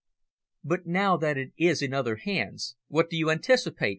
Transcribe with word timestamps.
"But 0.63 0.87
now 0.87 1.15
that 1.17 1.37
it 1.37 1.51
is 1.57 1.83
in 1.83 1.93
other 1.93 2.15
hands, 2.15 2.75
what 2.87 3.07
do 3.07 3.15
you 3.15 3.29
anticipate?" 3.29 3.89